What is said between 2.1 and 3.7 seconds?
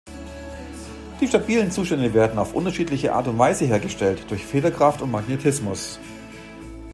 werden auf unterschiedliche Art und Weise